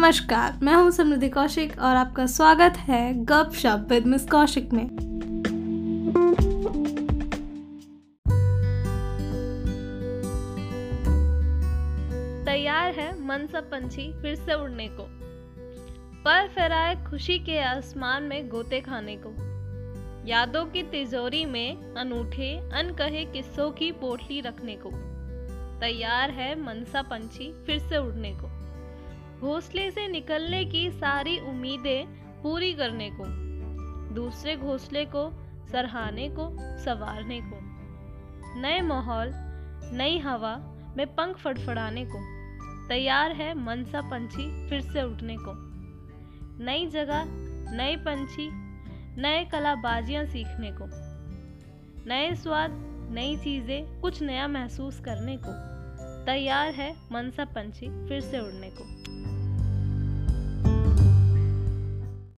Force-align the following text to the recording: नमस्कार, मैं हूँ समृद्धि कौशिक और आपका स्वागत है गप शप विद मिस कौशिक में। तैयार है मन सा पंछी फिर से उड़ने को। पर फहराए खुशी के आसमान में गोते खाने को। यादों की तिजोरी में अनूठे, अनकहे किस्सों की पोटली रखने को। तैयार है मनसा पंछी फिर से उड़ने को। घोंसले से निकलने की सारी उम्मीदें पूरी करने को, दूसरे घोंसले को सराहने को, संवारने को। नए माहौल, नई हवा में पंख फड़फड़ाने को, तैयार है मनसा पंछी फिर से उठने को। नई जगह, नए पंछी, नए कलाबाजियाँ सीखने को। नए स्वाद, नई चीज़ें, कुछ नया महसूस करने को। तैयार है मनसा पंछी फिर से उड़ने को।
नमस्कार, 0.00 0.58
मैं 0.62 0.74
हूँ 0.74 0.90
समृद्धि 0.90 1.28
कौशिक 1.28 1.78
और 1.80 1.96
आपका 1.96 2.26
स्वागत 2.26 2.76
है 2.76 3.24
गप 3.24 3.50
शप 3.54 3.86
विद 3.90 4.06
मिस 4.06 4.30
कौशिक 4.30 4.72
में। 4.72 4.88
तैयार 12.44 12.92
है 12.92 13.22
मन 13.26 13.46
सा 13.52 13.60
पंछी 13.60 14.22
फिर 14.22 14.34
से 14.34 14.54
उड़ने 14.54 14.88
को। 14.88 15.06
पर 16.24 16.48
फहराए 16.48 17.04
खुशी 17.10 17.38
के 17.38 17.58
आसमान 17.58 18.22
में 18.22 18.48
गोते 18.48 18.80
खाने 18.80 19.18
को। 19.26 19.34
यादों 20.28 20.64
की 20.64 20.82
तिजोरी 20.82 21.44
में 21.44 21.94
अनूठे, 21.94 22.70
अनकहे 22.70 23.24
किस्सों 23.24 23.70
की 23.70 23.92
पोटली 23.92 24.40
रखने 24.40 24.78
को। 24.86 24.90
तैयार 25.80 26.30
है 26.30 26.62
मनसा 26.62 27.02
पंछी 27.02 27.64
फिर 27.66 27.78
से 27.78 27.98
उड़ने 27.98 28.30
को। 28.30 28.69
घोंसले 29.40 29.90
से 29.90 30.08
निकलने 30.08 30.64
की 30.64 30.90
सारी 30.90 31.38
उम्मीदें 31.38 32.06
पूरी 32.42 32.72
करने 32.74 33.10
को, 33.10 33.24
दूसरे 34.14 34.56
घोंसले 34.56 35.04
को 35.04 35.30
सराहने 35.72 36.28
को, 36.28 36.56
संवारने 36.78 37.40
को। 37.44 37.58
नए 38.60 38.80
माहौल, 38.80 39.30
नई 39.92 40.18
हवा 40.18 40.56
में 40.96 41.06
पंख 41.06 41.36
फड़फड़ाने 41.36 42.04
को, 42.04 42.18
तैयार 42.88 43.32
है 43.32 43.54
मनसा 43.54 44.00
पंछी 44.00 44.68
फिर 44.68 44.80
से 44.80 45.02
उठने 45.02 45.36
को। 45.38 45.52
नई 46.64 46.86
जगह, 46.86 47.24
नए 47.76 47.96
पंछी, 47.96 48.50
नए 49.20 49.44
कलाबाजियाँ 49.44 50.24
सीखने 50.24 50.70
को। 50.72 50.84
नए 52.08 52.34
स्वाद, 52.34 52.70
नई 53.10 53.36
चीज़ें, 53.36 54.00
कुछ 54.00 54.22
नया 54.22 54.48
महसूस 54.48 55.00
करने 55.00 55.36
को। 55.36 55.79
तैयार 56.30 56.74
है 56.74 56.96
मनसा 57.12 57.44
पंछी 57.44 58.08
फिर 58.08 58.20
से 58.20 58.40
उड़ने 58.40 58.70
को। 58.70 58.84